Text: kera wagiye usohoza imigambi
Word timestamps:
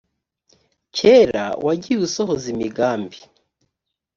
kera 0.95 1.45
wagiye 1.65 1.99
usohoza 2.07 2.45
imigambi 2.53 3.19